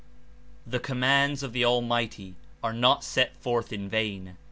The 0.65 0.79
commands 0.79 1.43
of 1.43 1.53
the 1.53 1.63
Almighty 1.63 2.33
are 2.63 2.73
not 2.73 3.03
sent 3.03 3.35
forth 3.37 3.71
in 3.71 3.87
vain. 3.87 4.35